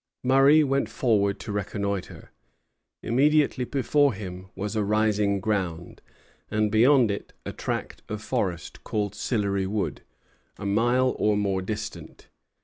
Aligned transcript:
Murray 0.23 0.63
went 0.63 0.89
forward 0.89 1.39
to 1.41 1.51
reconnoitre. 1.51 2.31
Immediately 3.03 3.65
before 3.65 4.13
him 4.15 4.47
was 4.55 4.75
a 4.75 4.83
rising 4.83 5.39
ground, 5.39 6.01
and, 6.49 6.71
beyond 6.71 7.11
it, 7.11 7.33
a 7.45 7.53
tract 7.53 8.01
of 8.09 8.19
forest 8.19 8.83
called 8.83 9.13
Sillery 9.13 9.67
Wood, 9.67 10.01
a 10.57 10.65
mile 10.65 11.15
or 11.19 11.37
more 11.37 11.61
distant. 11.61 12.29